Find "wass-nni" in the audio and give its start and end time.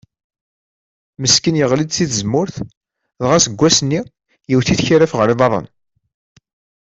3.59-4.01